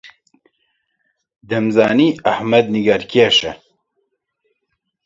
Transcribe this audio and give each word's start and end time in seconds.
دەمزانی 1.49 2.09
ئەحمەد 2.25 2.65
نیگارکێشە. 2.73 3.51